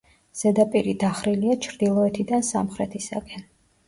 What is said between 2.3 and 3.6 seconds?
სამხრეთისაკენ.